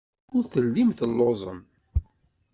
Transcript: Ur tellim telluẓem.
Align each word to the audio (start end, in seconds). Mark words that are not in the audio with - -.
Ur 0.35 0.43
tellim 0.53 0.89
telluẓem. 0.97 1.59